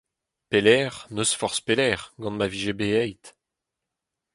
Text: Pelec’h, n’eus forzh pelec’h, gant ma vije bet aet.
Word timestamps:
Pelec’h, 0.49 0.99
n’eus 1.13 1.31
forzh 1.39 1.61
pelec’h, 1.65 2.05
gant 2.21 2.37
ma 2.37 2.47
vije 2.51 2.73
bet 2.79 2.93
aet. 3.03 3.25